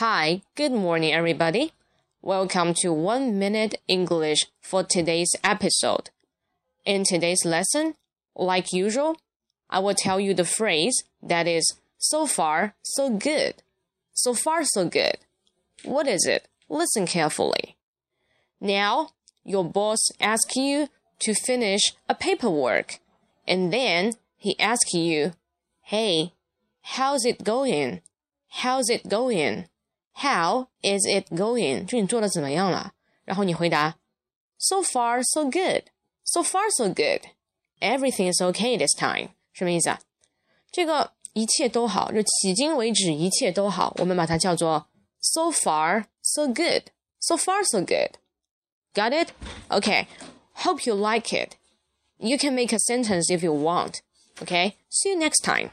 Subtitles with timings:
[0.00, 1.74] Hi, good morning, everybody.
[2.22, 6.08] Welcome to One Minute English for today's episode.
[6.86, 7.96] In today's lesson,
[8.34, 9.18] like usual,
[9.68, 13.62] I will tell you the phrase that is so far, so good.
[14.14, 15.18] So far, so good.
[15.84, 16.48] What is it?
[16.70, 17.76] Listen carefully.
[18.58, 19.10] Now,
[19.44, 20.88] your boss asks you
[21.18, 23.00] to finish a paperwork,
[23.46, 25.32] and then he asks you,
[25.82, 26.32] Hey,
[26.80, 28.00] how's it going?
[28.48, 29.66] How's it going?
[30.13, 31.85] How is it going?
[31.85, 32.93] 就你做的怎么样了？
[33.23, 33.97] 然后你回答，
[34.57, 35.83] So far, so good.
[36.23, 37.21] So far, so good.
[37.81, 39.29] Everything is okay this time.
[39.53, 39.99] 什么意思啊？
[40.71, 44.87] 这个一切都好，就迄今为止一切都好，我们把它叫做
[45.19, 46.83] so far, so good.
[47.19, 48.17] So far, so good.
[48.93, 49.29] Got it?
[49.69, 50.07] Okay.
[50.63, 51.57] Hope you like it.
[52.17, 54.01] You can make a sentence if you want.
[54.41, 54.75] Okay?
[54.89, 55.71] See you next time.